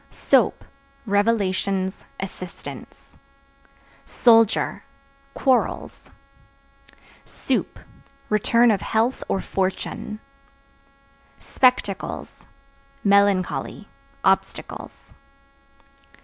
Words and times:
Soap 0.09 0.65
Revelations, 1.05 2.07
assistance. 2.19 3.09
Soldier 4.03 4.83
Quarrels. 5.35 6.09
Soup 7.23 7.77
Return 8.27 8.71
of 8.71 8.81
health 8.81 9.23
or 9.27 9.41
fortune. 9.41 10.19
Spectacles 11.37 12.47
Melancholy, 13.03 13.89
obstacles. 14.25 15.13